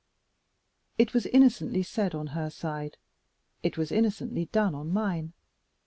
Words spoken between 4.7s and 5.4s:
on mine.